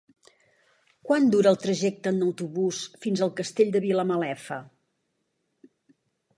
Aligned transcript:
Quant 1.09 1.27
dura 1.35 1.51
el 1.55 1.59
trajecte 1.65 2.13
en 2.17 2.25
autobús 2.29 2.81
fins 3.05 3.23
al 3.27 3.33
Castell 3.43 3.73
de 3.79 3.85
Vilamalefa? 3.87 4.61